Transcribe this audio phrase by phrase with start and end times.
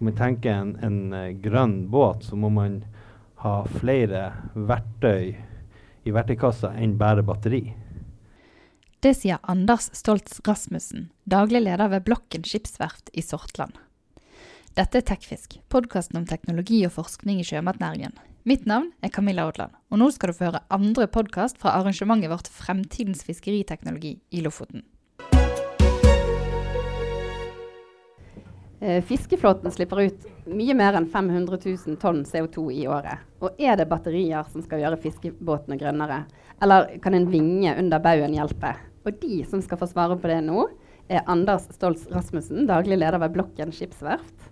[0.00, 2.78] skal vi tenke en, en uh, grønn båt, så må man
[3.42, 5.34] ha flere verktøy
[6.08, 7.74] i verktøykassa enn bare batteri.
[9.04, 13.76] Det sier Anders Stoltz Rasmussen, daglig leder ved Blokken skipsverft i Sortland.
[14.72, 18.16] Dette er Tekfisk, podkasten om teknologi og forskning i sjømatnæringen.
[18.48, 22.32] Mitt navn er Camilla Odland, og nå skal du få høre andre podkast fra arrangementet
[22.32, 24.86] vårt Fremtidens fiskeriteknologi i Lofoten.
[28.80, 33.20] Fiskeflåten slipper ut mye mer enn 500 000 tonn CO2 i året.
[33.44, 36.22] Og er det batterier som skal gjøre fiskebåtene grønnere?
[36.64, 38.72] Eller kan en vinge under baugen hjelpe?
[39.04, 40.66] Og de som skal få svare på det nå,
[41.10, 44.48] er Anders Stolz Rasmussen, daglig leder ved Blokken skipsverft.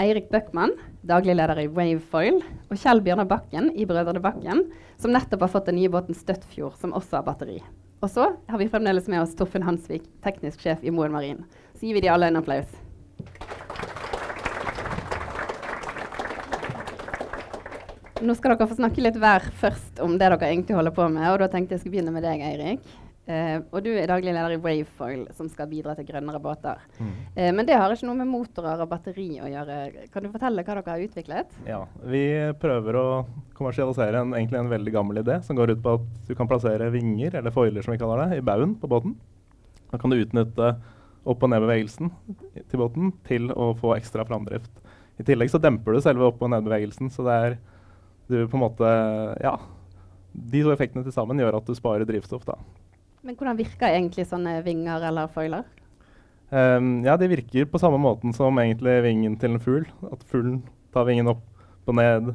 [0.00, 0.72] Eirik Bøckmann,
[1.04, 2.40] daglig leder i Wavefoil.
[2.70, 4.64] Og Kjell Bjørnar Bakken i Brødrene Bakken,
[5.00, 7.58] som nettopp har fått den nye båten Støttfjord, som også har batteri.
[8.00, 11.42] Og så har vi fremdeles med oss Torfinn Hansvik, teknisk sjef i Moen Marin.
[11.74, 12.70] Så gir vi de alle en applaus.
[18.20, 21.24] Nå skal dere få snakke litt hver først om det dere egentlig holder på med.
[21.30, 22.90] og da tenkte Jeg skulle begynne med deg, Eirik.
[23.30, 26.82] Eh, og Du er daglig leder i Wavefoil, som skal bidra til grønnere båter.
[26.98, 27.12] Mm.
[27.36, 30.08] Eh, men det har ikke noe med motorer og batteri å gjøre.
[30.12, 31.56] Kan du fortelle hva dere har utviklet?
[31.68, 32.24] Ja, Vi
[32.60, 33.06] prøver å
[33.56, 36.90] kommersialisere en, egentlig en veldig gammel idé som går ut på at du kan plassere
[36.92, 39.16] vinger, eller foiler som vi kaller det, i baugen på båten.
[39.90, 40.74] Da kan du utnytte
[41.24, 42.10] opp- og ned-bevegelsen
[42.68, 44.72] til båten til å få ekstra framdrift.
[45.20, 47.58] I tillegg så demper du selve opp- og ned-bevegelsen, så det er
[48.30, 48.94] du på en måte
[49.42, 49.58] Ja.
[50.30, 52.44] De to effektene til sammen gjør at du sparer drivstoff.
[52.46, 52.54] da.
[53.26, 55.64] Men hvordan virker egentlig sånne vinger eller foiler?
[56.50, 59.88] Um, ja, De virker på samme måten som egentlig vingen til en fugl.
[60.10, 60.62] At fuglen
[60.94, 61.44] tar vingen opp
[61.86, 62.32] og ned.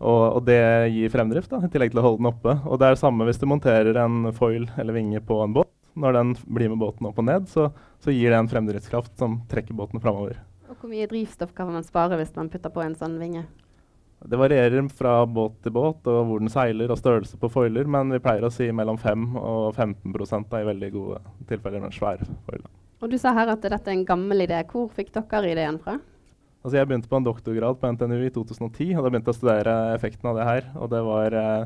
[0.00, 0.60] Og, og, det
[0.94, 2.56] gir fremdrift, da, i tillegg til å holde den oppe.
[2.64, 5.72] Og det er det samme hvis du monterer en foil eller vinge på en båt.
[6.00, 7.68] Når den blir med båten opp og ned, så,
[8.00, 10.38] så gir det en fremdriftskraft som trekker båten framover.
[10.70, 13.44] Og Hvor mye drivstoff kan man spare hvis man putter på en sånn vinge?
[14.20, 18.12] Det varierer fra båt til båt og hvor den seiler og størrelse på foiler, men
[18.12, 22.26] vi pleier å si mellom 5 og 15 da, i veldig gode tilfeller med svære
[22.28, 22.66] svær foil.
[23.00, 24.60] Og Du sa her at dette er en gammel idé.
[24.68, 25.96] Hvor fikk dere ideen fra?
[26.60, 29.38] Altså jeg begynte på en doktorgrad på NTNU i 2010, og da begynte jeg å
[29.38, 30.66] studere effekten av det her.
[30.76, 31.62] Og det var eh,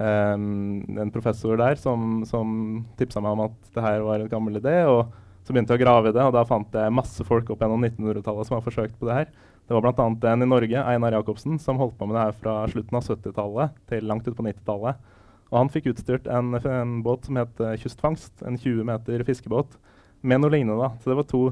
[0.00, 2.54] en professor der som, som
[2.96, 4.78] tipsa meg om at det her var en gammel idé.
[4.88, 5.12] og
[5.44, 7.82] så begynte jeg å grave i det, og da fant jeg masse folk opp gjennom
[7.84, 9.32] 1900-tallet som har forsøkt på det her.
[9.68, 10.06] Det var bl.a.
[10.32, 13.76] en i Norge, Einar Jacobsen, som holdt på med det her fra slutten av 70-tallet
[13.92, 15.12] til langt ut på 90-tallet.
[15.52, 19.76] Og han fikk utstyrt en, en, båt som het uh, Kystfangst, en 20 meter fiskebåt,
[20.24, 20.80] med noe lignende.
[20.80, 20.90] da.
[21.00, 21.42] Så det var to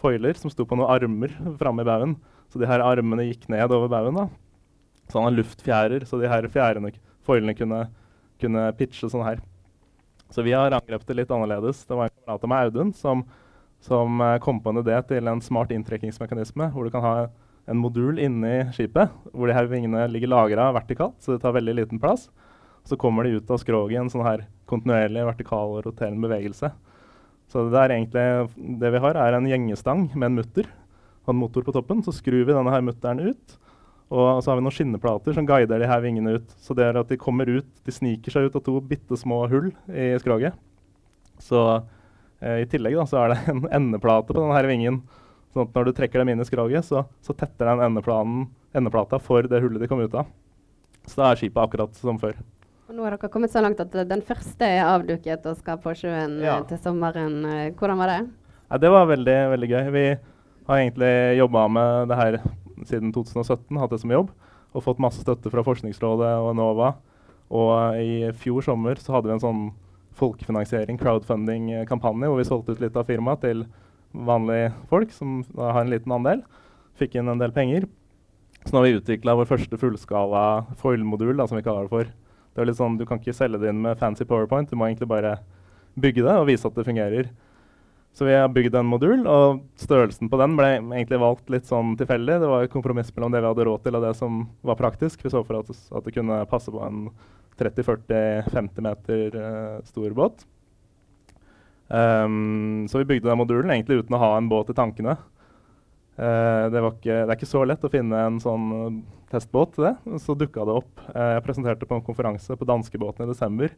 [0.00, 2.16] foiler som sto på noen armer framme i baugen.
[2.52, 4.30] Så de her armene gikk ned over baugen.
[5.08, 6.92] Så han har luftfjærer, så de her fjærene,
[7.26, 7.86] foilene kunne,
[8.40, 9.40] kunne pitche sånn her.
[10.30, 11.84] Så vi har angrepet det litt annerledes.
[11.86, 13.24] Det var en kamerat av meg, Audun, som,
[13.82, 17.14] som uh, kom på en idé til en smart inntrekkingsmekanisme, hvor du kan ha
[17.70, 21.76] en modul inni skipet hvor de her vingene ligger lagra vertikalt, så det tar veldig
[21.82, 22.28] liten plass.
[22.86, 26.70] Så kommer de ut av skroget i en sånn her kontinuerlig vertikal og roterende bevegelse.
[27.50, 28.26] Så det, er egentlig,
[28.80, 30.70] det vi har, er en gjengestang med en mutter
[31.26, 32.00] og en motor på toppen.
[32.06, 33.56] Så skrur vi denne her mutteren ut.
[34.10, 36.54] Og så har vi noen skinneplater som guider de her vingene ut.
[36.58, 39.44] Så det er at de kommer ut, de sniker seg ut av to bitte små
[39.52, 40.58] hull i skroget.
[41.40, 41.60] Så
[42.42, 45.02] eh, i tillegg da, så er det en endeplate på denne her vingen
[45.50, 47.80] Sånn at når du trekker dem inn i skroget, så, så tetter den
[48.70, 50.28] endeplata for det hullet de kom ut av.
[51.02, 52.36] Så da er skipet akkurat som før.
[52.90, 55.94] Og nå har dere kommet så langt at den første er avduket og skal på
[55.98, 56.60] sjøen ja.
[56.60, 57.42] Eh, til sommeren.
[57.46, 58.20] Eh, hvordan var det?
[58.70, 59.90] Ja, det var veldig, veldig gøy.
[59.94, 60.06] Vi
[60.70, 62.38] har egentlig jobba med det her
[62.88, 64.32] siden 2017, hatt det som jobb.
[64.70, 66.94] Og fått masse støtte fra Forskningsrådet og Enova.
[67.50, 69.62] Og i fjor sommer så hadde vi en sånn
[70.20, 73.64] folkefinansiering, crowdfunding-kampanje, hvor vi solgte ut litt av firmaet til
[74.10, 76.44] vanlige folk som har en liten andel.
[76.98, 77.86] Fikk inn en del penger.
[78.64, 80.44] Så nå har vi utvikla vår første fullskala
[80.80, 82.10] foil-modul, som vi kaller det for.
[82.50, 84.90] Det er litt sånn, Du kan ikke selge det inn med fancy powerpoint, du må
[84.90, 85.38] egentlig bare
[85.98, 87.30] bygge det og vise at det fungerer.
[88.12, 91.94] Så vi har bygd en modul, og størrelsen på den ble egentlig valgt litt sånn
[92.00, 92.40] tilfeldig.
[92.42, 95.22] Det var et kompromiss mellom det vi hadde råd til og det som var praktisk.
[95.24, 97.04] Vi så for at, at det kunne passe på en
[97.60, 100.42] 30-40-50 meter uh, stor båt.
[101.90, 105.16] Um, så vi bygde den modulen egentlig uten å ha en båt i tankene.
[106.20, 109.00] Uh, det, ikke, det, er ikke så lett å finne en sånn uh,
[109.32, 109.94] testbåt til det.
[110.22, 110.92] Så dukka det opp.
[111.14, 113.74] Uh, jeg presenterte på en konferanse på danskebåten i desember.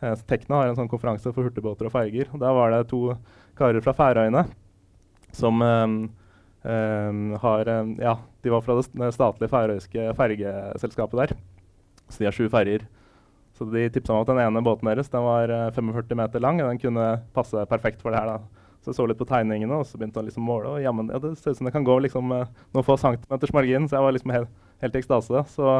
[0.00, 2.28] Tekna har en sånn konferanse for hurtigbåter og ferger.
[2.34, 3.06] Og der var det to
[3.58, 4.44] karer fra Færøyene
[5.34, 5.94] som um,
[6.62, 11.34] um, har Ja, de var fra det statlige færøyske fergeselskapet der.
[12.08, 12.84] Så de har sju ferger.
[13.54, 16.58] Så de tipsa meg at den ene båten deres den var 45 eh, meter lang,
[16.60, 17.06] og den kunne
[17.36, 18.32] passe perfekt for det her.
[18.34, 18.64] da.
[18.82, 20.72] Så jeg så litt på tegningene og så begynte jeg liksom å måle.
[20.74, 23.86] Og jammen, ja, det ser ut som det kan gå liksom, noen få centimeters margin.
[23.88, 24.50] Så jeg var liksom helt,
[24.82, 25.44] helt i ekstase.
[25.54, 25.76] Så,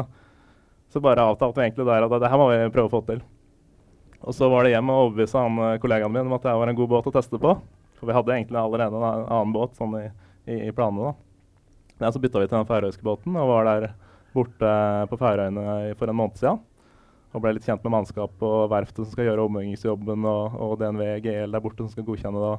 [0.89, 3.21] så bare avtalte vi egentlig der at det her må vi prøve å få til.
[4.23, 6.71] Og så var det hjem og overbevise han eh, kollegaen min om at det var
[6.71, 7.55] en god båt å teste på.
[7.99, 10.05] For vi hadde egentlig allerede en annen båt sånn i,
[10.45, 11.11] i, i planene.
[11.11, 11.25] da.
[11.99, 13.89] Men så bytta vi til den færøyske båten og var der
[14.35, 14.71] borte
[15.07, 16.59] på Færøyene for en måned siden.
[17.35, 21.17] Og ble litt kjent med mannskap og verftet som skal gjøre ombyggingsjobben, og, og DNV
[21.23, 22.55] GL der borte som skal godkjenne det.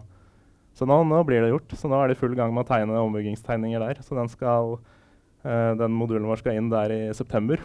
[0.76, 1.73] Så nå, nå, blir det gjort.
[1.81, 4.02] Så nå er de i full gang med å tegne ombyggingstegninger der.
[4.05, 4.75] Så den, skal,
[5.47, 7.62] uh, den modulen vår skal inn der i september.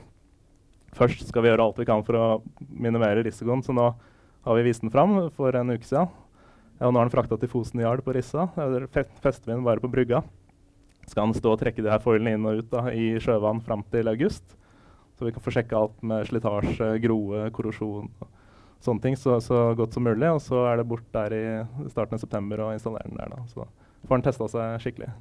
[0.97, 2.25] Først skal vi gjøre alt vi kan for å
[2.67, 3.91] minimere risikoen, så nå
[4.45, 6.09] har vi vist den fram for en uke siden.
[6.81, 8.47] Ja, nå er den frakta til Fosen Yard på Rissa.
[8.57, 10.23] Der fester vi den bare på brygga.
[11.05, 13.85] Skal den stå og trekke de her foilene inn og ut da, i sjøvann fram
[13.93, 14.55] til august.
[15.17, 18.09] Så vi kan få sjekka alt med slitasje, groe, korrosjon.
[18.21, 18.39] og
[18.81, 20.25] sånne ting så, så, godt som mulig.
[20.33, 21.44] Og så er det bort der i
[21.91, 23.35] starten av september og installere den der.
[23.35, 23.45] da.
[23.51, 23.67] Så
[24.07, 25.11] får den testa seg skikkelig.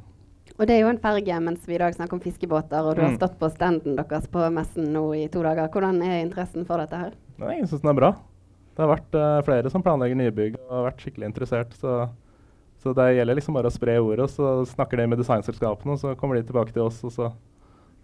[0.60, 3.00] Og det er jo en ferge, mens vi i dag snakker om fiskebåter, og du
[3.00, 3.06] mm.
[3.06, 5.70] har stått på standen deres på messen nå i to dager.
[5.72, 7.14] Hvordan er interessen for dette her?
[7.40, 8.10] Nei, jeg syns den er bra.
[8.76, 11.72] Det har vært uh, flere som planlegger nybygg og har vært skikkelig interessert.
[11.80, 11.94] Så,
[12.84, 16.04] så, det gjelder liksom bare å spre ordet, og så snakker de med designselskapene, og
[16.04, 17.00] så kommer de tilbake til oss.
[17.08, 17.32] Så,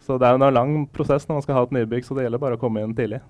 [0.00, 2.24] så, det er jo en lang prosess når man skal ha et nybygg, så det
[2.24, 3.20] gjelder bare å komme inn tidlig.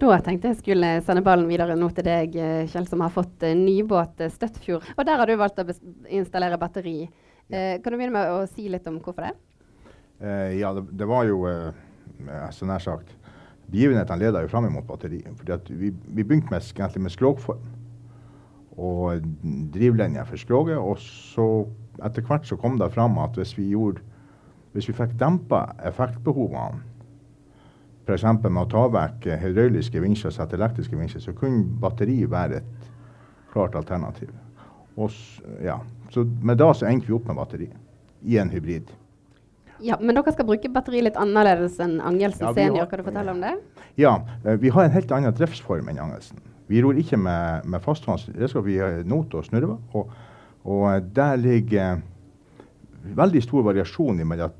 [0.00, 3.44] Da tenkte jeg skulle sende ballen videre nå til deg, eh, Kjell, som har fått
[3.44, 4.94] uh, nybåt Støttfjord.
[4.96, 5.68] Og der har du valgt å
[6.08, 7.02] installere batteri.
[7.50, 9.34] Uh, kan du begynne med å si litt om hvorfor det?
[10.22, 11.42] Uh, ja, det, det, var jo
[12.52, 13.14] så nær sagt
[13.70, 15.22] Begivenhetene leda jo fram mot batteri.
[15.38, 17.62] fordi vi, vi begynte med, med skrogform
[18.80, 19.22] og
[19.72, 20.78] drivlinja for skroget.
[20.78, 21.46] Og så
[22.04, 24.02] etter hvert så kom det fram at hvis vi, gjorde,
[24.74, 26.82] hvis vi fikk dempa effektbehovene
[28.06, 28.24] f.eks.
[28.42, 32.88] med å ta vekk hydrauliske vinsjer og sette elektriske vinsjer, så kunne batteri være et
[33.52, 34.32] klart alternativ.
[35.00, 35.14] Og,
[35.64, 35.78] ja.
[36.12, 37.70] Så men da så endte vi opp med batteri
[38.26, 38.90] i en hybrid.
[39.80, 42.88] Ja, Men dere skal bruke batteri litt annerledes enn Angelsen ja, senior.
[42.90, 43.54] Kan du fortelle om det?
[43.96, 46.42] Ja, eh, vi har en helt annen driftsform enn Angelsen.
[46.70, 49.78] Vi ror ikke med, med fastvannsredskap, vi har not og snurver.
[49.96, 50.12] Og,
[50.62, 52.02] og, eh, der ligger
[53.16, 54.52] veldig stor variasjon mellom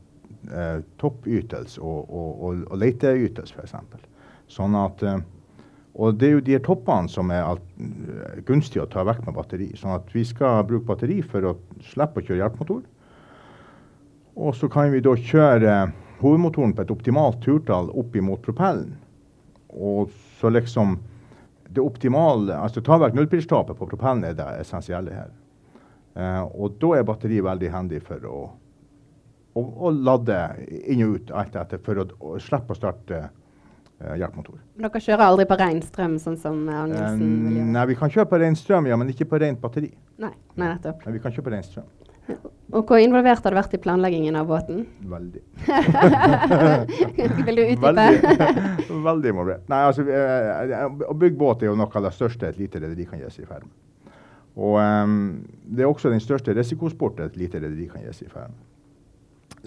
[0.49, 4.09] eh, toppytelse og, og, og, og leteytelse, f.eks.
[4.51, 5.21] Sånn at eh,
[6.01, 9.69] og det er jo de toppene som er alt, uh, å ta vekk med batteri.
[9.77, 12.81] Sånn at vi skal bruke batteri for å slippe å kjøre hjelpemotor.
[14.41, 15.75] Og så kan vi da kjøre
[16.23, 18.95] hovedmotoren på et optimalt turtall opp imot propellen.
[19.77, 20.09] Og
[20.41, 20.97] så liksom
[21.71, 25.29] det optimale, altså Ta vekk nullpilstapet på propellen er det essensielle her.
[26.17, 28.39] Eh, og da er batteriet veldig handy for å
[29.55, 30.39] å, å lade
[30.69, 33.23] inn og ut alt etter for å, å slippe å starte
[34.01, 34.61] hjelpemotor.
[34.81, 37.73] Dere kjører aldri på ren strøm, sånn som Agnesen uh, vil gjøre?
[37.77, 39.91] Nei, vi kan kjøre på ren strøm, ja, men ikke på rent batteri.
[40.23, 41.03] Nei, nei nettopp.
[41.07, 41.91] Men vi kan kjøre på ren strøm.
[42.71, 44.85] Og hvor involvert har du vært i planleggingen av båten?
[45.11, 45.43] Veldig.
[47.47, 47.91] vil du utdype?
[47.91, 48.35] veldig,
[49.09, 49.65] veldig involvert.
[49.73, 50.07] Nei, altså,
[51.11, 53.45] Å bygge båt er jo noe av det største et lite rederi kan gi seg
[53.45, 53.77] i ferd med.
[54.61, 55.21] Og um,
[55.65, 58.67] det er også den største risikosporten et lite rederi kan gi seg i ferd med.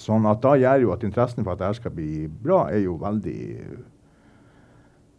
[0.02, 2.96] Sånn at da gjør jo at interessen for at dette skal bli bra, er jo
[3.02, 3.42] veldig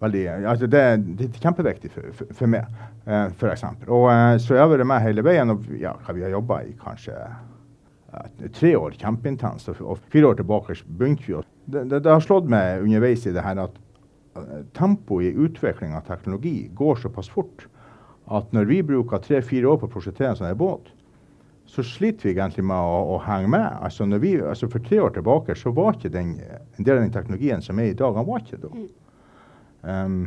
[0.03, 0.83] veldig, altså det,
[1.19, 3.65] det, er kjempeviktig for, for, for meg, eh, f.eks.
[3.87, 5.55] Og eh, så jeg har vært med hele veien.
[5.55, 10.41] og ja, Vi har jobba i kanskje eh, tre år kjempeintenst, og, og, fire år
[10.41, 11.41] tilbake begynte vi.
[11.65, 13.79] Det, det, det, har slått meg underveis i det her at
[14.37, 17.65] uh, tempoet i utvikling av teknologi går såpass fort
[18.35, 20.91] at når vi bruker tre-fire år på å prosjektere en sånn båt,
[21.69, 23.65] så sliter vi egentlig med å, å henge med.
[23.85, 27.15] Altså, vi, altså for tre år tilbake så var ikke den, en del av den
[27.15, 28.73] teknologien som er i dag, han var ikke da.
[29.85, 30.25] Um,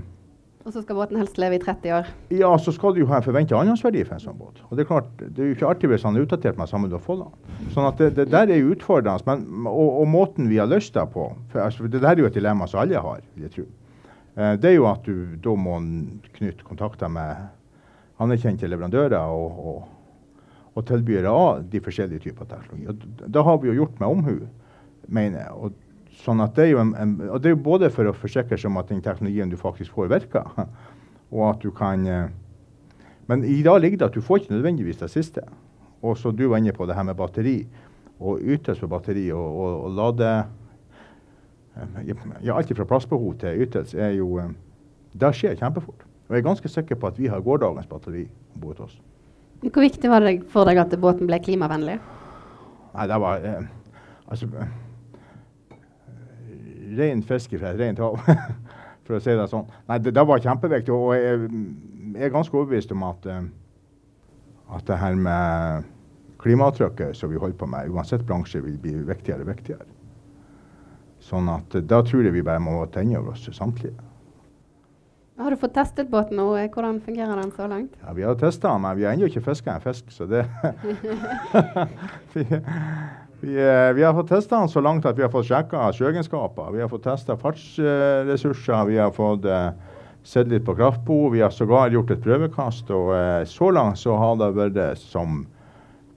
[0.68, 2.08] og så skal båten helst leve i 30 år?
[2.36, 4.60] Ja, så skal du jo ha en forventa anleggsverdi for en sånn båt.
[4.68, 6.90] Og Det er klart, det er jo ikke alltid hvis han er utdatert med samme
[6.92, 7.24] du har fått.
[7.72, 9.24] Sånn at det, det der er jo utfordrende.
[9.30, 12.28] Men, og, og, måten vi har løst det på for, altså, Det der er jo
[12.28, 13.68] et dilemma som alle har, vil jeg tro.
[14.36, 15.80] Uh, det er jo at du da må
[16.36, 17.48] knytte kontakter med
[18.20, 19.78] anerkjente leverandører og, og
[20.78, 22.86] og tilbydere av de forskjellige typer teknologi.
[22.92, 24.36] Og da har vi jo gjort med omhu,
[25.08, 25.54] mener jeg.
[25.58, 25.78] Og,
[26.18, 28.58] sånn at det er jo en, en, og det er jo både for å forsikre
[28.58, 30.50] seg om at den teknologien du faktisk får, virker.
[31.36, 32.30] Og at du kan eh,
[33.28, 35.42] Men i dag ligger det at du får ikke nødvendigvis det siste.
[36.02, 37.66] Og så du var inne på det her med batteri,
[38.24, 40.30] og ytelse på batteri og, og, og lade
[41.76, 44.56] eh, ja, Alt fra plassbehov til ytelse er jo eh,
[45.14, 46.08] Det skjer kjempefort.
[46.28, 49.02] Og jeg er ganske sikker på at vi har gårsdagens batteri om bord hos oss.
[49.62, 52.00] Hvor viktig var det for deg at båten ble klimavennlig?
[52.94, 53.74] Nei, det var eh,
[54.28, 54.50] Altså
[56.98, 58.18] Ren fiske fra et rent hav,
[59.08, 59.68] for å si det sånn.
[59.90, 60.94] Nei, det, det var kjempeviktig.
[60.94, 61.52] Og jeg,
[62.14, 63.46] jeg, er ganske overbevist om at, eh,
[64.78, 65.94] at det her med
[66.42, 69.88] klimaavtrykket som vi holder på med, uansett bransje, vil bli viktigere og viktigere.
[71.24, 73.98] Sånn at eh, da tror jeg vi bare må ta inn over oss samtlige.
[75.38, 76.48] Har du fått testet båten nå?
[76.74, 77.94] Hvordan fungerer den så langt?
[78.02, 80.48] Ja, Vi har testa den, men vi har ennå ikke fiska en fisk, så det
[83.40, 86.72] vi, eh, vi har fått testa den så langt at vi har fått sjekka sjøegenskaper.
[86.74, 88.86] Vi har fått testa fartsressurser.
[88.90, 89.70] Vi har fått eh,
[90.24, 91.32] sett litt på kraftbehov.
[91.36, 92.90] Vi har sågar gjort et prøvekast.
[92.90, 95.44] Og eh, så langt så har det vært som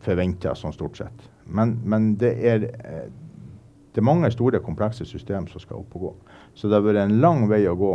[0.01, 1.29] forventa, sånn stort sett.
[1.45, 2.71] Men, men det er
[3.91, 6.11] det er mange store, komplekse system som skal opp og gå.
[6.55, 7.95] Så det har vært en lang vei å gå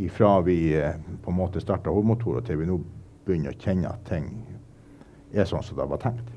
[0.00, 0.70] ifra vi
[1.24, 2.78] på en måte starta hovedmotorer til vi nå
[3.26, 4.30] begynner å kjenne at ting
[5.34, 6.30] er sånn som det var tenkt.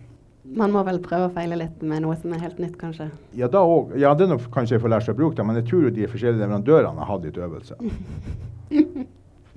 [0.45, 3.07] Man må vel prøve å feile litt med noe som er helt nytt, kanskje?
[3.33, 3.95] Ja, da òg.
[3.97, 5.87] ja det er nok kanskje jeg får lære seg å bruke det, men jeg tror
[5.87, 7.77] jo de forskjellige leverandørene har hatt litt øvelse.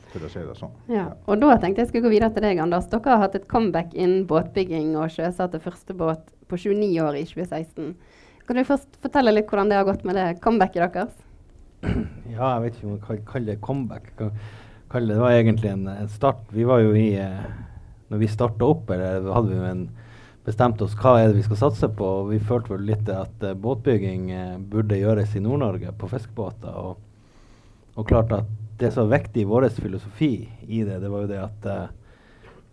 [0.08, 0.72] For å si det sånn.
[0.88, 1.10] Ja.
[1.28, 2.88] Og da tenkte jeg skulle gå videre til deg, Anders.
[2.88, 7.26] Dere har hatt et comeback innen båtbygging og sjøsatte første båt på 29 år i
[7.28, 7.92] 2016.
[8.48, 11.12] Kan du først fortelle litt hvordan det har gått med det comebacket deres?
[12.28, 14.10] Ja, jeg vet ikke om jeg kan kalle det comeback.
[14.92, 16.42] Kalle det, det var egentlig en, en start.
[16.54, 17.48] Vi var jo i eh,
[18.08, 19.80] Når vi starta opp, eller hadde vi jo en
[20.48, 22.06] bestemt oss hva er det vi skal satse på.
[22.22, 26.72] og Vi følte vel litt at uh, båtbygging uh, burde gjøres i Nord-Norge, på fiskebåter.
[26.72, 26.96] Og,
[27.94, 28.48] og, klart at
[28.80, 30.32] det som var viktig i vår filosofi
[30.66, 31.84] i det, det var jo det at uh,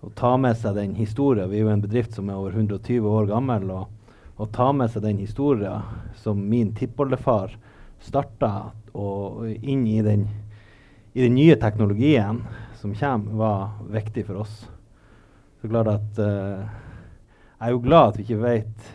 [0.06, 3.10] å ta med seg den historien Vi er jo en bedrift som er over 120
[3.10, 3.70] år gammel.
[3.74, 3.92] og
[4.36, 5.84] å ta med seg den historien
[6.20, 7.54] som min tippoldefar
[8.04, 10.26] starta, og inn i den,
[11.16, 12.42] i den, nye teknologien
[12.82, 14.58] som kommer, var viktig for oss.
[15.62, 16.20] Så klart at
[17.56, 18.90] Jeg er jo glad at vi ikke vet,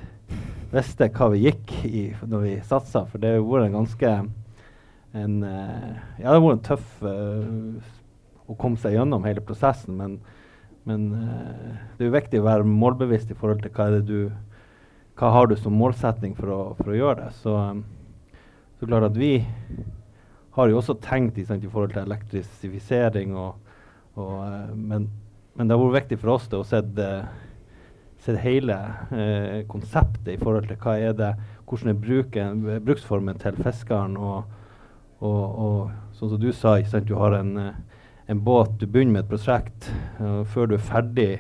[0.70, 4.12] visste hva vi gikk i når vi satsa, for det har vært en ganske
[5.10, 7.80] en, uh, Ja, det har vært tøff uh,
[8.50, 10.20] å komme seg gjennom hele prosessen, men,
[10.86, 14.30] men det er jo viktig å være målbevisst i forhold til hva er det du
[15.20, 17.32] hva har du som målsetning for å, for å gjøre det.
[17.42, 17.82] Så, um,
[18.80, 19.34] så klart at vi
[20.56, 23.74] har jo også tenkt sant, i forhold til elektrifisering, og,
[24.16, 25.10] og, uh, men,
[25.54, 26.80] men, det har vært viktig for oss å se,
[28.20, 28.76] se hele
[29.10, 31.30] eh, konseptet i forhold til hva er det,
[31.68, 34.16] hvordan er bruken, bruksformen til fiskeren.
[34.20, 34.44] Og,
[35.20, 37.54] og, og sånn som du sa, sant, du har en,
[38.26, 39.90] en, båt, du begynner med et prosjekt.
[40.20, 41.30] og før du er ferdig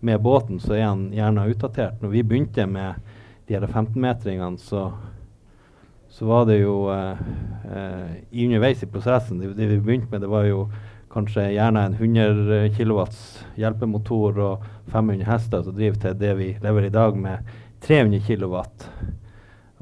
[0.00, 2.02] med båten, så er den gjerne utdatert.
[2.02, 3.00] Når vi begynte med
[3.48, 4.90] de her 15-metringene, så,
[6.08, 7.24] så, var det jo eh,
[7.72, 10.66] eh, underveis i prosessen det, det, vi begynte med, det var jo
[11.12, 13.04] kanskje gjerne en 100 kW
[13.58, 17.52] hjelpemotor og 500 hester som driver til det vi lever i dag med
[17.84, 18.56] 300 kW.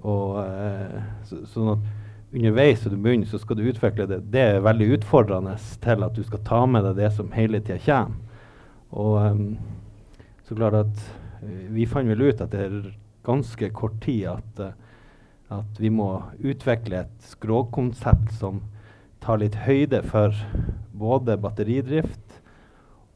[0.07, 1.87] Og, eh, så, sånn at
[2.37, 4.21] underveis når du begynner, så skal du utvikle det.
[4.33, 7.81] Det er veldig utfordrende til at du skal ta med deg det som hele tida
[7.83, 8.23] kommer.
[8.97, 9.47] Og um,
[10.47, 11.01] så klart at
[11.43, 12.91] uh, vi fant vel ut at det er
[13.27, 14.61] ganske kort tid at,
[15.51, 18.61] at vi må utvikle et skrogkonsept som
[19.25, 20.37] tar litt høyde for
[20.97, 22.41] både batteridrift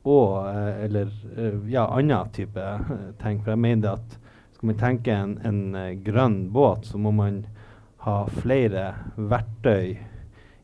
[0.08, 2.66] og uh, eller uh, ja, annen type
[3.22, 3.40] ting.
[3.42, 4.18] For jeg mener at
[4.56, 7.42] skal man tenke en, en grønn båt, så må man
[8.04, 9.96] ha flere verktøy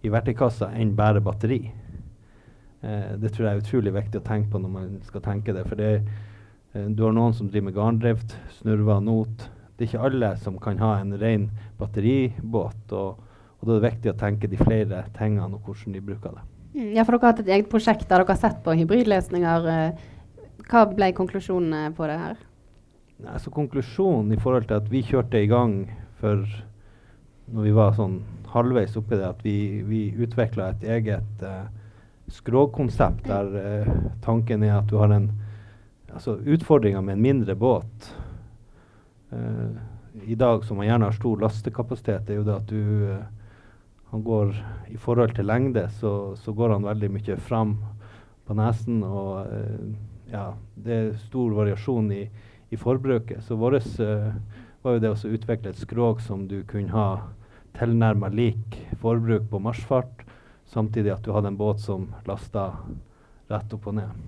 [0.04, 1.60] i verktøykassa enn bare batteri.
[2.80, 5.64] det tror jeg er utrolig viktig å tenke på når man skal tenke det.
[5.66, 5.90] For det
[6.76, 9.48] Eh, du har noen som driver med garndrift, snurver, not.
[9.76, 12.92] Det er ikke alle som kan ha en ren batteribåt.
[12.92, 13.22] Og,
[13.56, 16.44] og da er det viktig å tenke de flere tingene og hvordan de bruker det.
[16.76, 19.68] Mm, ja, for Dere har hatt et eget prosjekt der dere har sett på hybridløsninger.
[19.72, 20.06] Eh,
[20.68, 22.42] hva ble konklusjonene på det her?
[23.24, 25.86] Altså, Konklusjonen i forhold til at vi kjørte i gang
[26.20, 26.44] for
[27.46, 28.18] når vi var sånn
[28.52, 29.56] halvveis oppi det, at vi,
[29.86, 31.68] vi utvikla et eget uh,
[32.32, 33.90] skrogkonsept der uh,
[34.24, 35.28] tanken er at du har en
[36.10, 38.10] altså Utfordringa med en mindre båt
[39.32, 39.76] uh,
[40.26, 42.82] i dag, som man gjerne har stor lastekapasitet, er jo det at du
[44.16, 44.52] han går
[44.94, 47.76] I forhold til lengde så, så, går han veldig mye fram
[48.46, 49.02] på nesen.
[49.04, 49.88] Og uh,
[50.32, 52.24] ja, det er stor variasjon i,
[52.70, 53.44] i forbruket.
[53.44, 53.84] Så vårt
[54.86, 57.08] var jo det å utvikle et skrog som du kunne ha
[57.76, 60.22] tilnærma lik forbruk på marsjfart,
[60.70, 62.70] samtidig at du hadde en båt som lasta
[63.50, 64.22] rett opp og ned.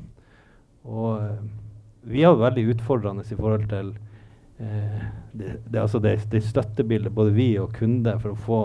[0.89, 3.93] Og vi har veldig utfordrende i forhold til
[4.59, 5.01] eh,
[5.33, 8.61] det, det, altså det, det, støttebildet, både vi og kunde, for å få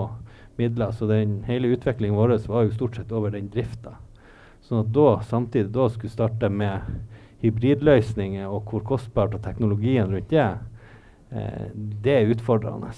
[0.60, 0.92] midler.
[0.92, 3.98] Så den hele utviklingen vår var jo stort sett over den drifta.
[4.64, 6.86] Sånn at da, samtidig da skulle starte med
[7.44, 10.46] hybridløsninger og hvor kostbart og teknologien rundt det,
[11.36, 12.94] eh, det er utfordrende.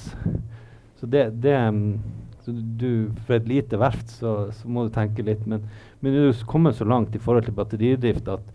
[0.99, 1.57] Så det, det
[2.45, 5.47] så du, For et lite verft så, så, må du tenke litt.
[5.49, 5.65] Men,
[5.99, 8.53] men du er kommet så langt i forhold til batteridrift at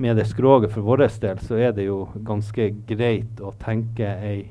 [0.00, 4.42] med det skroget for vår del, så er det jo ganske greit å tenke ei,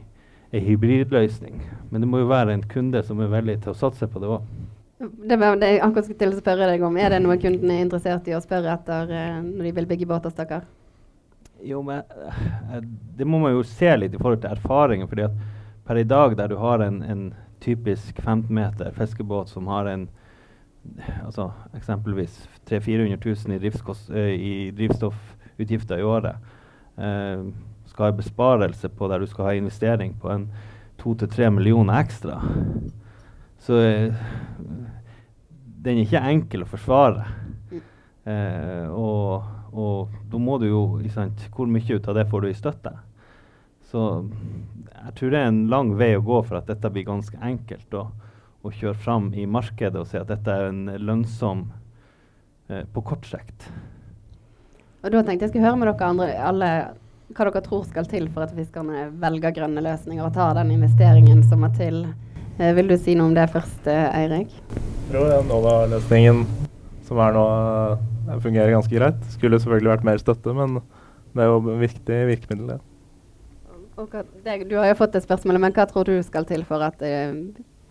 [0.55, 1.59] ei hybridløsning.
[1.91, 4.31] Men det må jo være en kunde som er villig til å satse på det
[4.37, 4.47] òg.
[4.95, 6.97] Det var det jeg akkurat skulle til å spørre deg om.
[6.97, 10.07] Er det noe kunden er interessert i å spørre etter eh, når de vil bygge
[10.09, 10.63] båter, stakkar?
[11.65, 12.79] Jo, men eh,
[13.19, 15.09] det må man jo se litt i forhold til erfaringen.
[15.11, 15.35] fordi at
[15.85, 17.25] per i dag der du har en, en
[17.61, 20.07] typisk 15 meter fiskebåt som har en
[21.25, 26.35] altså eksempelvis 300 000-400 000 i, i drivstoffutgifter i året,
[26.97, 27.45] eh,
[27.95, 30.49] skal ha besparelse på der du skal ha investering på en
[30.99, 32.41] 2-3 millioner ekstra,
[33.63, 34.23] så eh,
[35.85, 37.27] den er ikke enkel å forsvare.
[38.25, 40.81] Eh, og, og da må du jo
[41.13, 42.95] sant, Hvor mye ut av det får du i støtte?
[43.85, 47.37] Så jeg tror det er en lang vei å gå for at dette blir ganske
[47.37, 48.07] enkelt å,
[48.65, 51.67] å kjøre fram i markedet og si at dette er en lønnsom
[52.67, 53.69] eh, på kort sikt.
[55.05, 56.71] Og Da tenkte jeg skulle høre med dere andre alle
[57.33, 61.41] hva dere tror skal til for at fiskerne velger grønne løsninger og tar den investeringen
[61.49, 62.03] som må til.
[62.59, 64.53] Eh, vil du si noe om det først, eh, Eirik?
[64.75, 66.45] Jeg tror den Nova-løsningen
[67.05, 67.45] som er nå,
[68.41, 69.21] fungerer ganske greit.
[69.33, 70.79] Skulle selvfølgelig vært mer støtte, men
[71.35, 72.75] det er jo et viktig virkemiddel.
[72.75, 72.81] Ja.
[73.95, 76.83] Hva, det, du har jo fått det spørsmålet, men hva tror du skal til for
[76.83, 77.31] at uh,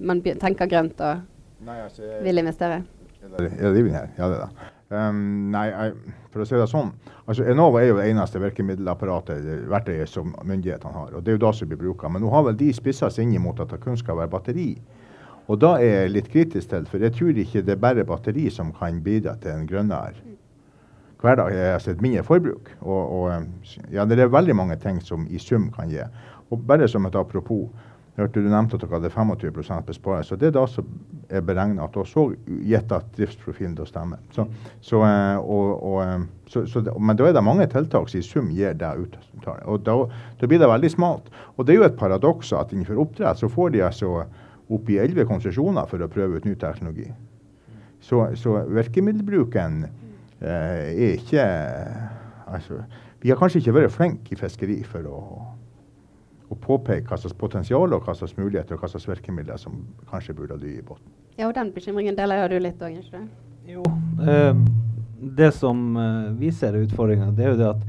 [0.04, 1.22] man tenker grønt og
[1.64, 2.82] Nei, altså, jeg, vil investere?
[3.24, 4.10] Er det er her?
[4.18, 4.73] Ja, det er det.
[4.94, 6.92] Um, nei, jeg, for å si det sånn.
[7.24, 11.14] altså Enova er jo det eneste virkemiddelapparatet verktøyet som myndighetene har.
[11.14, 12.10] og Det er jo da som blir bruka.
[12.10, 14.68] Men nå har vel de spissa seg inn mot at det kun skal være batteri.
[15.50, 18.46] Og da er jeg litt kritisk til, for jeg tror ikke det er bare batteri
[18.52, 20.14] som kan bidra til en grønnere
[21.24, 21.56] hverdag.
[21.74, 22.70] Altså et mindre forbruk.
[22.80, 26.04] Og, og, ja, det er veldig mange ting som i sum kan gi.
[26.52, 27.68] Og bare som et apropos.
[28.14, 30.36] Hørte Du nevnte at dere hadde 25 besparelse.
[30.38, 30.86] Det er da som
[31.34, 34.20] er beregna at også så gitt at driftsprofilen da stemmer.
[34.30, 34.44] Så,
[34.80, 38.52] så, eh, og, og, eh, så, men da er det mange tiltak som i sum
[38.54, 39.18] gir det ut.
[39.66, 39.96] Og da,
[40.40, 41.26] da, blir det veldig smalt.
[41.56, 44.12] Og det er jo et paradoks at innenfor oppdrett så får de altså
[44.70, 47.08] oppi elleve konsesjoner for å prøve ut ny teknologi.
[48.04, 51.48] Så virkemiddelbruken eh, er ikke
[52.46, 52.84] altså,
[53.24, 55.20] Vi har kanskje ikke vært flinke i fiskeri for å
[56.52, 59.80] og påpeke hva slags potensial og hva slags muligheter og hva slags virkemidler som
[60.10, 61.12] kanskje burde ligge i båten.
[61.38, 63.26] Ja, og Den bekymringen deler du litt òg, ikke
[63.66, 63.82] Jo.
[64.20, 64.54] Eh,
[65.36, 67.84] det som eh, vi ser er utfordringa, det er jo det at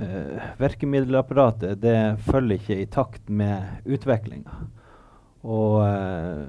[0.00, 4.64] eh, virkemiddelapparatet det følger ikke i takt med utviklinga.
[5.44, 6.44] Og eh,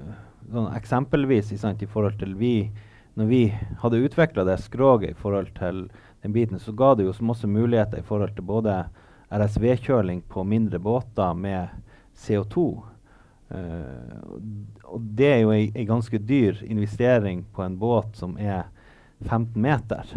[0.52, 2.70] sånn eksempelvis sant, i forhold til vi
[3.16, 3.42] når vi
[3.80, 5.86] hadde utvikla det skroget i forhold til
[6.22, 8.74] den biten, så ga det jo så masse muligheter i forhold til både
[9.30, 11.68] RSV-kjøling på mindre båter med
[12.16, 12.66] CO2.
[13.46, 14.20] Uh, eh,
[14.86, 18.66] og det er jo ei ganske dyr investering på en båt som er
[19.20, 20.12] 15 meter.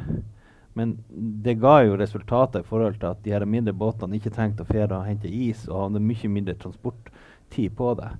[0.73, 0.97] Men
[1.43, 4.69] det ga jo resultater i forhold til at de her mindre båtene ikke trengte å
[4.69, 8.11] fere og hente is og hadde mye mindre transporttid på det.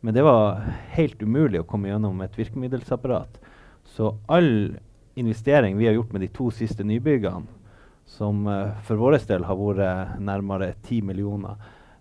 [0.00, 0.62] Men det var
[0.94, 3.40] helt umulig å komme gjennom et virkemiddelsapparat.
[3.84, 4.76] Så all
[5.16, 7.46] investering vi har gjort med de to siste nybyggene,
[8.06, 11.56] som uh, for vår del har vært nærmere 10 millioner,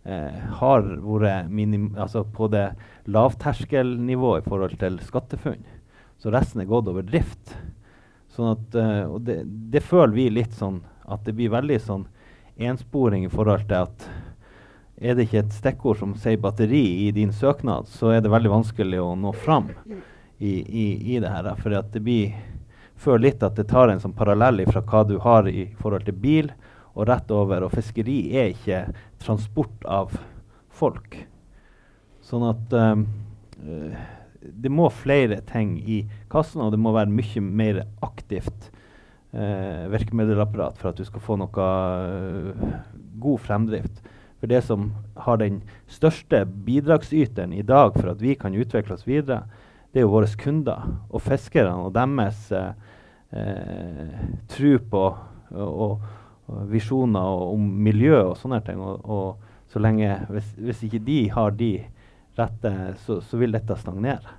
[0.05, 2.67] uh, har vært altså på det
[3.09, 5.65] lavterskelnivået i forhold til skattefunn.
[6.21, 7.55] Så resten er gått over drift.
[8.35, 9.41] Sånn at, uh, og det,
[9.73, 12.07] det, føler vi litt sånn at det blir veldig sånn
[12.55, 14.07] ensporing i forhold til at
[14.95, 18.51] er det ikke et stikkord som sier batteri i din søknad, så er det veldig
[18.53, 19.67] vanskelig å nå fram
[20.39, 21.49] i, i, i det her.
[21.59, 22.31] For det blir
[23.01, 26.17] føler litt at det tar en sånn parallell fra hva du har i forhold til
[26.19, 26.51] bil
[26.95, 27.65] og rett over.
[27.65, 28.81] Og fiskeri er ikke
[29.23, 30.15] transport av
[30.75, 31.19] folk.
[32.25, 33.05] Sånn at um,
[34.41, 38.69] det må flere ting i kassen, og det må være mye mer aktivt
[39.35, 42.65] uh, virkemiddelapparat for at du skal få noe uh,
[43.21, 44.01] god fremdrift.
[44.41, 44.91] For det som
[45.25, 49.45] har den største bidragsyteren i dag for at vi kan utvikle oss videre,
[49.93, 52.73] det er jo våre kunder og fiskerne og deres uh,
[53.31, 55.03] eh, tro på
[55.55, 56.05] og,
[56.45, 58.81] og visjoner om miljø og sånne ting.
[58.81, 61.71] Og, og så lenge, hvis, hvis, ikke de har de
[62.37, 62.73] rette,
[63.05, 64.37] så, så, vil dette stagnere.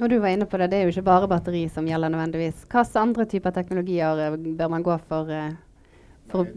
[0.00, 2.66] Og du var inne på det, det er jo ikke bare batteri som gjelder nødvendigvis.
[2.68, 5.30] Hvilke andre typer teknologier eh, bør man gå for?
[5.32, 5.54] Eh,
[6.30, 6.48] for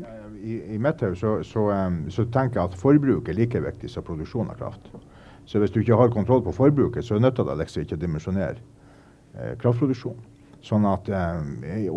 [0.41, 1.67] I, I, mitt hode så, så,
[2.09, 4.89] så, tenker jeg at forbruk er like viktig som produksjon av kraft.
[5.45, 8.57] Så hvis du ikke har kontroll på forbruket, så nytter det liksom ikke å dimensjonere
[8.57, 10.17] eh, kraftproduksjon.
[10.65, 11.87] Sånn at, eh,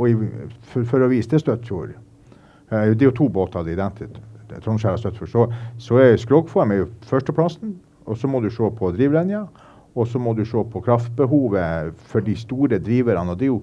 [0.71, 4.21] for, for, å vise til Støttfjord eh, Det er jo to båter det identisk.
[4.53, 5.33] Trondskjær og Støttfjord.
[5.33, 5.47] Så,
[5.83, 7.77] så er skrogform er førsteplassen.
[8.07, 9.47] Og så må du se på drivlinja.
[9.95, 13.35] Og så må du se på kraftbehovet for de store driverne.
[13.35, 13.63] Og det er jo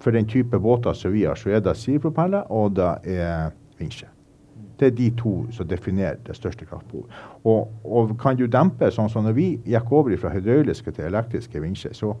[0.00, 4.08] for den type båter som vi har, så er det sidepropeller og det er vinsjer.
[4.80, 7.10] Det er de to som definerer det største kraftbehovet.
[7.44, 11.60] Og, og, kan du dempe, sånn som når vi gikk over fra hydrauliske til elektriske
[11.60, 12.14] vinsjer, så,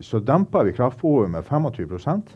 [0.00, 2.34] så demper vi kraftbehovet med 25%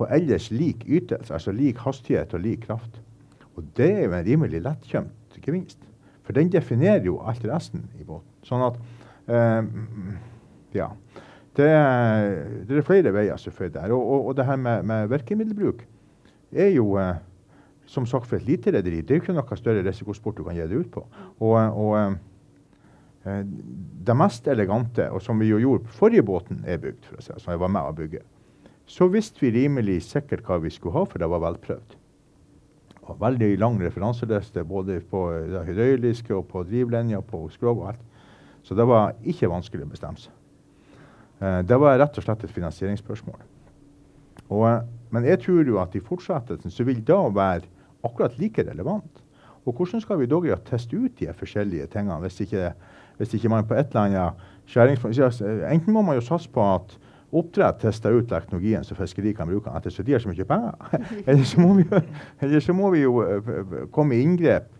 [0.00, 3.00] på ellers lik ytelse, altså lik hastighet og lik kraft.
[3.56, 5.78] Og det er jo en rimelig lettkjømt gevinst.
[6.24, 8.28] For den definerer jo alt resten i båten.
[8.46, 8.78] Sånn at
[9.28, 9.62] eh,
[10.76, 10.92] Ja.
[11.58, 11.66] Det,
[12.68, 13.92] det, er flere veier selvfølgelig der.
[13.92, 15.82] Og, og, og det her med, med virkemiddelbruk
[16.52, 17.18] er jo eh,
[17.90, 19.02] som sagt for et lite rederi.
[19.02, 21.02] Det er jo ikke noe større risikosport du kan gi det ut på.
[21.42, 22.14] Og, og eh,
[23.24, 27.24] det mest elegante, og som vi jo gjorde på forrige båten er bygd, for å
[27.24, 28.22] si, som jeg var med å bygge,
[28.90, 31.96] så visste vi rimelig sikkert hva vi skulle ha, for det var velprøvd.
[33.10, 38.02] Og veldig lang referanseliste både på det hydrauliske og på drivlinja, på skrog og alt.
[38.66, 40.34] Så det var ikke vanskelig å bestemme seg.
[41.40, 43.40] Eh, det var rett og slett et finansieringsspørsmål.
[44.50, 47.68] Og, eh, men jeg tror jo at i fortsettelsen så vil det være
[48.04, 49.22] akkurat like relevant.
[49.66, 52.72] Og hvordan skal vi da teste ut de forskjellige tingene hvis ikke,
[53.20, 56.96] hvis ikke man på et eller annet skjæringspunkt Enten må man jo satse på at
[57.36, 61.00] oppdrett tester ut teknologien så fiskeri kan bruke den, ettersom de har så mye penger.
[61.28, 61.84] eller, så må vi,
[62.40, 64.70] eller så må vi jo uh, komme i inngrep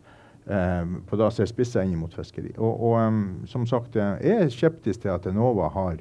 [0.46, 2.55] um, på det som er spissa inn mot fiskeri.
[2.57, 6.00] Og, og um, som sagt, jeg er skeptisk til at Enova har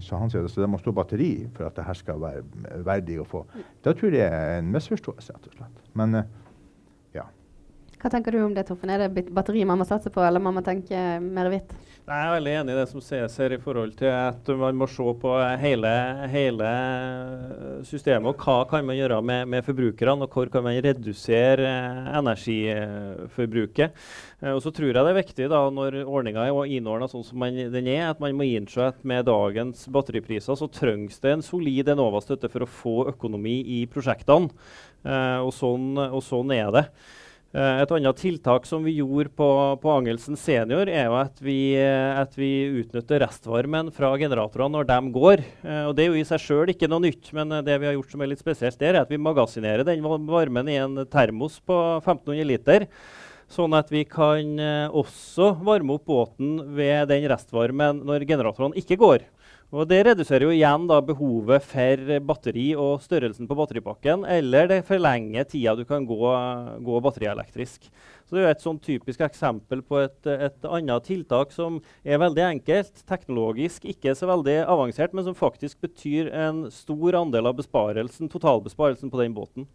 [0.00, 2.84] så han sier det, så det må stå batteri for at det her skal være
[2.86, 3.40] verdig å få.
[3.84, 5.80] Da tror jeg er en misforståelse, rett og slett.
[5.98, 6.22] Men ja.
[7.98, 8.92] Hva tenker du om det, Torfinn?
[8.94, 11.72] Er det batteri man må satse på, eller må man tenke mer hvitt?
[12.08, 14.86] Jeg er veldig enig i det som sies her i forhold til at man må
[14.88, 15.90] se på hele,
[16.32, 16.70] hele
[17.84, 18.30] systemet.
[18.30, 21.74] og Hva kan man gjøre med, med, forbrukerne, og hvor kan man redusere
[22.22, 23.98] energiforbruket.
[24.40, 27.42] Eh, og så tror jeg det er viktig da, når ordninga er innordna sånn som
[27.42, 31.44] man, den er, at man må innse at med dagens batteripriser så trengs det en
[31.44, 34.54] solid Enova-støtte for å få økonomi i prosjektene.
[35.04, 36.88] Uh, og, sånn, og sånn er det.
[37.56, 39.46] Eh, et annet tiltak som vi gjorde på,
[39.80, 42.50] på Angelsen senior, er jo at vi, eh, at vi,
[42.82, 45.42] utnytter restvarmen fra generatorene når de går.
[45.64, 47.96] Eh, og Det er jo i seg sjøl ikke noe nytt, men det vi har
[47.96, 51.56] gjort som er litt spesielt, der, er at vi magasinerer den varmen i en termos
[51.64, 52.86] på 1500 liter.
[53.48, 54.60] Sånn at vi kan
[54.92, 59.24] også varme opp båten ved den restvarmen når generatorene ikke går.
[59.68, 64.78] Og Det reduserer jo igjen da behovet for batteri og størrelsen på batteripakken, eller det
[64.88, 66.30] forlenger tida du kan gå,
[66.80, 67.90] gå batterielektrisk.
[68.24, 72.16] Så Det er jo et sånn typisk eksempel på et, et, annet tiltak som er
[72.16, 77.60] veldig enkelt, teknologisk ikke så veldig avansert, men som faktisk betyr en stor andel av
[77.60, 79.68] besparelsen, totalbesparelsen på den båten.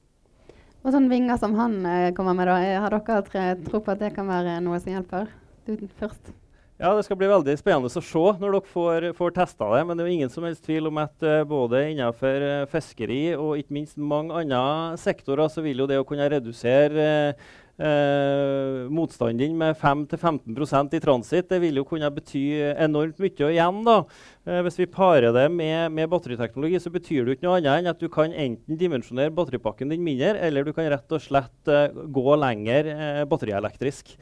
[0.81, 4.15] Og sånne vinger som han eh, kommer med, da, har dere tro på at det
[4.17, 5.29] kan være noe som hjelper?
[5.69, 6.33] Du først.
[6.81, 9.81] Ja, Det skal bli veldig spennende å se når dere får, får testa det.
[9.85, 13.35] Men det er jo ingen som helst tvil om at uh, både innenfor uh, fiskeri
[13.37, 17.05] og ikke minst mange andre sektorer, så vil jo det å kunne redusere
[17.37, 22.41] uh, motstanden din med 5-15% i transit, det vil jo kunne bety
[22.73, 23.51] enormt mye.
[23.51, 23.99] Igjen, da,
[24.65, 28.01] hvis vi parer det med, med, batteriteknologi, så betyr det ikke noe annet enn at
[28.01, 31.73] du kan enten dimensjonere batteripakken din mindre, eller du kan rett og slett
[32.13, 32.93] gå lenger
[33.29, 34.17] batterielektrisk.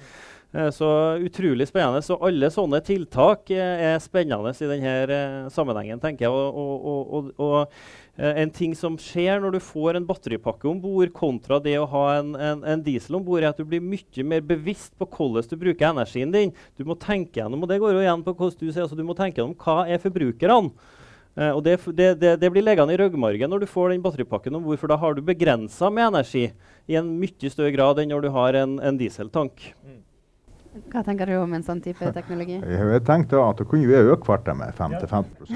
[0.53, 2.01] Eh, så utrolig spennende.
[2.03, 6.31] Så alle sånne tiltak eh, er spennende i denne eh, sammenhengen, tenker jeg.
[6.31, 7.83] Og, og, og,
[8.21, 12.01] en ting som skjer når du får en batteripakke om bord, kontra det å ha
[12.19, 15.47] en, en, en diesel om bord, er at du blir mye mer bevisst på hvordan
[15.47, 16.51] du bruker energien din.
[16.77, 19.05] Du må tenke gjennom, og det går jo igjen på hvordan du sier, altså du
[19.07, 20.75] må tenke gjennom hva er forbrukerne.
[21.31, 24.67] Uh, og det, det, det, blir liggende i ryggmargen når du får den batteripakken om
[24.67, 26.49] bord, for da har du begrensa med energi
[26.91, 29.71] i en mye større grad enn når du har en, en dieseltank.
[29.87, 30.01] Mm.
[30.71, 32.61] Hva tenker du om en sånn type teknologi?
[32.93, 35.51] Jeg tenkte at da kunne vi øke farta med 5-15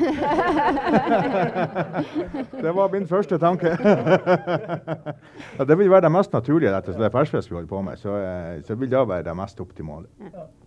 [2.65, 3.71] Det var min første tanke.
[3.80, 7.95] ja, det vil være det mest naturlige etter det ferskfisk vi holder på med.
[8.01, 10.08] Så, eh, så vil det være det mest optimale.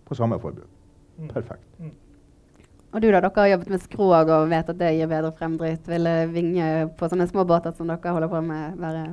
[0.09, 0.69] På samme forbruk.
[1.19, 1.29] Mm.
[1.29, 1.65] Perfekt.
[1.77, 1.93] Mm.
[2.89, 5.89] Og du da, Dere har jobbet med skrog og vet at det gir bedre fremdrift.
[5.91, 9.03] Ville Vinge på sånne små båter som dere holder på med, være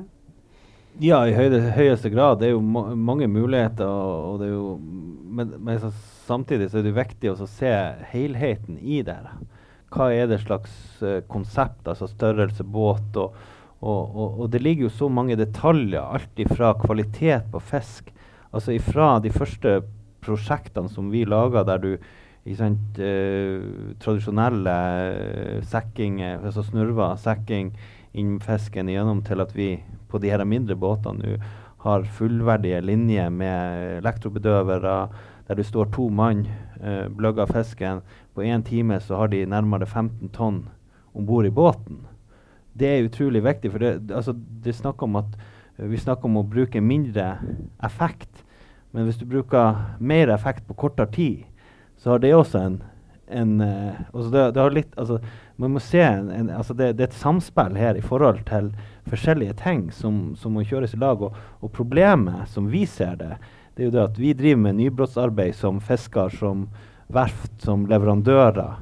[1.03, 2.39] ja, i høyde, høyeste grad.
[2.41, 3.85] Det er jo ma mange muligheter.
[3.87, 4.77] Og, er jo,
[5.37, 5.91] men, men så,
[6.27, 7.73] samtidig så er det viktig å se
[8.11, 9.19] helheten i det.
[9.93, 13.35] Hva er det slags uh, konsept, altså størrelse, båt og,
[13.79, 16.01] og, og, og, det ligger jo så mange detaljer.
[16.01, 18.09] Alt ifra kvalitet på fisk,
[18.51, 19.79] altså ifra de første
[20.25, 21.91] prosjektene som vi laga der du
[22.57, 27.71] sant, uh, tradisjonelle uh, sekkinger, altså snurva, sekking
[28.17, 29.75] inn fisken igjennom til at vi
[30.07, 31.37] på de her mindre båtene nå
[31.87, 34.95] har fullverdige linjer med elektrobedøvere,
[35.47, 36.47] der du står to mann,
[36.81, 38.01] eh, bløgger fisken.
[38.35, 40.65] På én time så har de nærmere 15 tonn
[41.13, 42.05] om bord i båten.
[42.77, 45.37] Det er utrolig viktig, for det, altså, det snakker om at
[45.79, 47.37] uh, vi snakker om å bruke mindre
[47.83, 48.43] effekt.
[48.91, 51.45] Men hvis du bruker mer effekt på kortere tid,
[51.97, 52.83] så har det også en,
[53.27, 55.17] en uh, altså det, det, har litt, altså,
[55.57, 58.69] Man må se en, en, altså det, det, er et samspill her i forhold til
[59.09, 61.21] forskjellige ting som, som må kjøres i lag.
[61.23, 63.31] Og, og, problemet, som vi ser det,
[63.73, 66.67] det er jo det at vi driver med nybrottsarbeid som fisker, som
[67.13, 68.77] verft, som leverandører.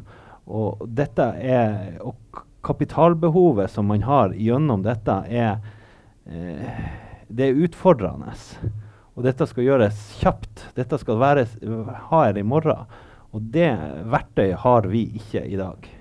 [0.45, 5.59] Og dette er, og kapitalbehovet som man har gjennom dette, er,
[6.27, 6.85] eh,
[7.27, 8.35] det er utfordrende.
[9.15, 10.69] Og dette skal gjøres kjapt.
[10.75, 11.47] Dette skal være
[12.11, 12.83] her i morgen.
[13.31, 13.71] Og det
[14.11, 15.95] verktøyet har vi ikke i dag.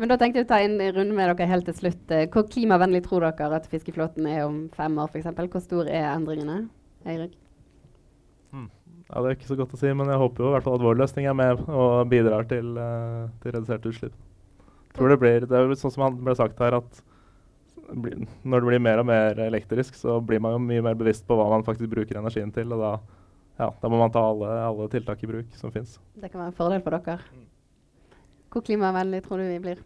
[0.00, 2.04] Men da tenkte jeg å ta en runde med dere helt til slutt.
[2.10, 5.30] Eh, hvor klimavennlig tror dere at fiskeflåten er om fem år f.eks.?
[5.38, 6.64] Hvor stor er endringene?
[7.06, 7.36] Eirik?
[8.50, 8.66] Hmm.
[9.06, 10.78] Ja, Det er ikke så godt å si, men jeg håper jo i hvert fall
[10.80, 14.16] at vår løsning er med og bidrar til, uh, til reduserte utslipp.
[14.94, 17.02] Tror det blir, det er jo sånn som han ble sagt her, at
[17.84, 21.36] når det blir mer og mer elektrisk, så blir man jo mye mer bevisst på
[21.36, 22.72] hva man faktisk bruker energien til.
[22.72, 22.94] og da
[23.58, 25.98] ja, da må man ta alle, alle tiltak i bruk som fins.
[26.18, 27.43] Det kan være en fordel for dere.
[28.54, 29.82] Hvor klimavennlig tror du vi blir?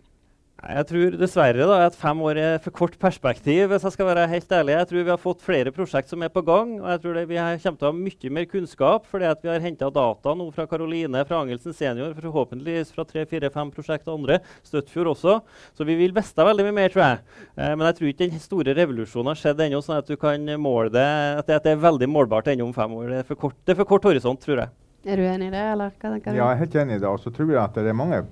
[0.58, 3.68] Jeg tror dessverre da, at fem år er for kort perspektiv.
[3.70, 4.72] hvis Jeg skal være helt ærlig.
[4.74, 6.80] Jeg tror vi har fått flere prosjekt som er på gang.
[6.82, 9.48] og jeg tror det, Vi kommer til å ha mye mer kunnskap fordi at vi
[9.48, 14.40] har henta data nå fra Karoline, fra Angelsen senior, forhåpentligvis fra tre-fire-fem prosjekt andre.
[14.64, 15.40] Støttfjord også.
[15.78, 17.22] Så vi vil vite veldig mye mer, tror jeg.
[17.56, 20.42] Eh, men jeg tror ikke den store revolusjonen har skjedd ennå, sånn at du kan
[20.58, 21.06] måle det,
[21.38, 23.08] at det, at det er veldig målbart ennå om fem år.
[23.14, 24.74] Det er, for kort, er for kort horisont, tror jeg.
[25.06, 26.36] Er du enig i det, eller hva tenker du?
[26.36, 27.08] Ja, jeg er helt enig i det.
[27.08, 28.24] Og så tror jeg at det er mange,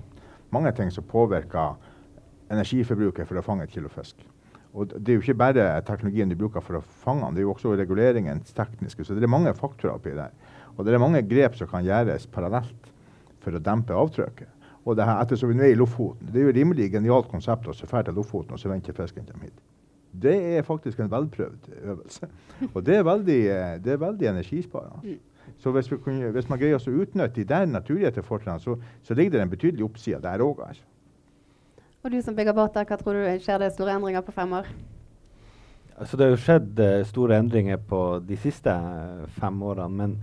[0.55, 1.77] mange ting som påvirker
[2.53, 4.19] energiforbruket for å fange et kilo fisk.
[4.77, 7.47] Og det er jo ikke bare teknologien du bruker for å fange den, det er
[7.47, 9.05] jo også reguleringens tekniske.
[9.05, 10.35] Så det er mange faktorer oppi der.
[10.77, 12.91] Og det er mange grep som kan gjøres parallelt
[13.43, 14.53] for å dempe avtrykket.
[14.87, 17.67] Og det her, ettersom vi er i Lofoten, det er jo et rimelig genialt konsept
[17.67, 19.57] å dra til Lofoten og så vente fisken kommer hit.
[20.17, 22.29] Det er faktisk en velprøvd øvelse.
[22.71, 23.41] Og det er veldig,
[23.83, 25.17] det er veldig energisparende.
[25.59, 29.37] Så hvis, kunne, hvis, man greier å utnytte de der naturgitte fortrinnene, så, så, ligger
[29.37, 30.61] det en betydelig oppside der òg.
[30.67, 30.85] Altså.
[32.03, 34.69] Og du som bygger båter, hva tror du skjer det store endringer på fem år?
[35.97, 39.97] Altså, det har jo skjedd uh, store endringer på de siste uh, fem årene.
[39.97, 40.19] Men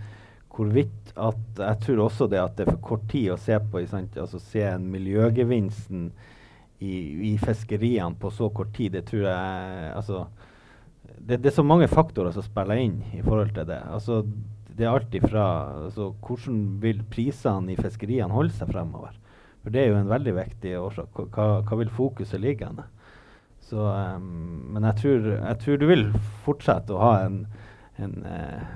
[0.55, 3.83] hvorvidt at Jeg tror også det at det er for kort tid å se på
[3.83, 6.09] altså se en miljøgevinsten
[6.79, 6.95] i,
[7.31, 8.93] i, fiskeriene på så kort tid.
[8.95, 10.25] Det tror jeg altså,
[11.19, 13.81] det, det, er så mange faktorer som spiller inn i forhold til det.
[13.91, 14.23] Altså,
[14.75, 15.45] det er alt ifra
[15.85, 19.15] altså, Hvordan vil prisene i fiskeriene holde seg fremover?
[19.63, 21.21] For det er jo en veldig viktig årsak.
[21.33, 22.83] Hva, hva vil fokuset ligge hen?
[23.75, 26.03] Um, men jeg tror, jeg tror, du vil
[26.45, 27.39] fortsette å ha en,
[27.99, 28.67] en uh,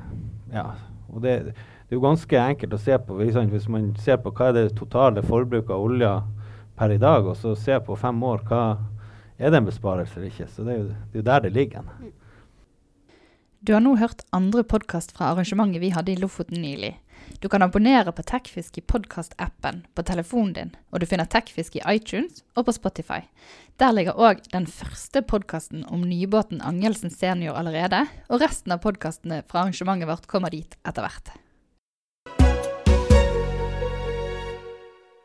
[0.55, 0.71] Ja.
[1.09, 1.53] Og det, det,
[1.89, 3.17] er jo ganske enkelt å se på.
[3.21, 6.11] Hvis man ser på hva er det totale forbruket av olje
[6.77, 8.63] per i dag, og så ser på fem år, hva
[9.39, 10.49] er det en besparelse eller ikke?
[10.53, 11.89] Så det er jo, det er jo der det ligger.
[13.61, 16.93] Du har nå hørt andre podkast fra arrangementet vi hadde i Lofoten nylig.
[17.43, 21.83] Du kan abonnere på Tekfisk i podkastappen på telefonen din, og du finner Tekfisk i
[21.91, 23.19] iTunes og på Spotify.
[23.83, 29.43] Der ligger òg den første podkasten om nybåten Angelsen senior allerede, og resten av podkastene
[29.51, 31.35] fra arrangementet vårt kommer dit etter hvert.